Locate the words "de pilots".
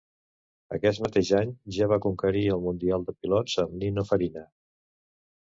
3.11-3.61